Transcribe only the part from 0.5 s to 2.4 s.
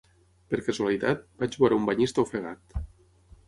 Per casualitat, vaig veure un banyista